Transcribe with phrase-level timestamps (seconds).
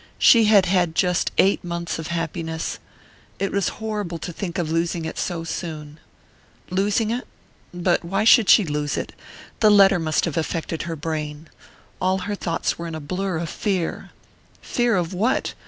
[0.17, 2.79] She had had just eight months of happiness
[3.37, 5.99] it was horrible to think of losing it so soon....
[6.71, 7.27] Losing it?
[7.71, 9.13] But why should she lose it?
[9.59, 14.09] The letter must have affected her brain...all her thoughts were in a blur of fear....
[14.63, 15.53] Fear of what?